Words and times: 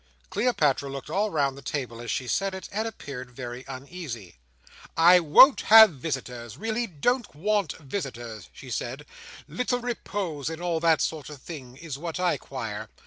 Cleopatra 0.31 0.89
looked 0.89 1.11
all 1.11 1.29
round 1.29 1.55
the 1.55 1.61
table 1.61 2.01
as 2.01 2.09
she 2.09 2.27
said 2.27 2.55
it, 2.55 2.67
and 2.71 2.87
appeared 2.87 3.29
very 3.29 3.63
uneasy. 3.67 4.37
"I 4.97 5.19
won't 5.19 5.61
have 5.69 5.91
visitors—really 5.91 6.87
don't 6.87 7.35
want 7.35 7.73
visitors," 7.73 8.49
she 8.51 8.71
said; 8.71 9.05
"little 9.47 9.77
repose—and 9.79 10.59
all 10.59 10.79
that 10.79 11.01
sort 11.01 11.29
of 11.29 11.39
thing—is 11.39 11.99
what 11.99 12.19
I 12.19 12.37
quire. 12.37 12.89